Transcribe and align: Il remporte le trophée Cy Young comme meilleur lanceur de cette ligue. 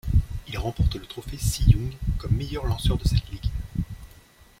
Il 0.47 0.57
remporte 0.57 0.95
le 0.95 1.05
trophée 1.05 1.37
Cy 1.37 1.69
Young 1.69 1.93
comme 2.17 2.31
meilleur 2.35 2.65
lanceur 2.65 2.97
de 2.97 3.03
cette 3.07 3.29
ligue. 3.29 3.51